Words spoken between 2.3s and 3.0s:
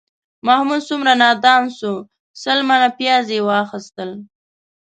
سل منه